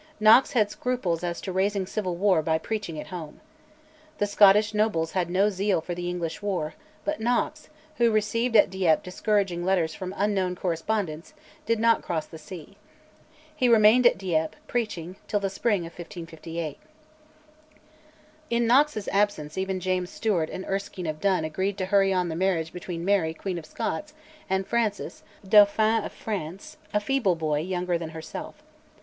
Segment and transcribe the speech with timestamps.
[0.19, 3.39] Knox had scruples as to raising civil war by preaching at home.
[4.17, 6.73] The Scottish nobles had no zeal for the English war;
[7.05, 11.35] but Knox, who received at Dieppe discouraging letters from unknown correspondents,
[11.67, 12.77] did not cross the sea.
[13.55, 16.79] He remained at Dieppe, preaching, till the spring of 1558.
[18.49, 22.35] In Knox's absence even James Stewart and Erskine of Dun agreed to hurry on the
[22.35, 24.15] marriage between Mary, Queen of Scots,
[24.49, 28.63] and Francis, Dauphin of France, a feeble boy, younger than herself.